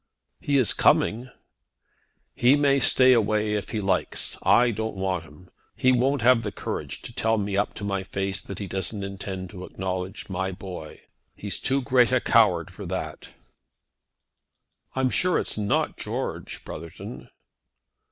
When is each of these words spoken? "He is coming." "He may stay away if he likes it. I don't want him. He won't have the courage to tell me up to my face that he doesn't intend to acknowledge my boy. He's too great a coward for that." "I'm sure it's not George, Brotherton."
"He 0.39 0.57
is 0.57 0.73
coming." 0.73 1.29
"He 2.33 2.55
may 2.55 2.79
stay 2.79 3.13
away 3.13 3.53
if 3.53 3.69
he 3.69 3.79
likes 3.79 4.33
it. 4.33 4.39
I 4.41 4.71
don't 4.71 4.95
want 4.95 5.25
him. 5.25 5.51
He 5.75 5.91
won't 5.91 6.23
have 6.23 6.41
the 6.41 6.51
courage 6.51 7.03
to 7.03 7.13
tell 7.13 7.37
me 7.37 7.55
up 7.55 7.75
to 7.75 7.83
my 7.83 8.01
face 8.01 8.41
that 8.41 8.57
he 8.57 8.65
doesn't 8.65 9.03
intend 9.03 9.51
to 9.51 9.63
acknowledge 9.63 10.27
my 10.27 10.51
boy. 10.51 11.01
He's 11.35 11.59
too 11.59 11.83
great 11.83 12.11
a 12.11 12.19
coward 12.19 12.71
for 12.73 12.87
that." 12.87 13.29
"I'm 14.95 15.11
sure 15.11 15.37
it's 15.37 15.55
not 15.55 15.97
George, 15.97 16.65
Brotherton." 16.65 17.29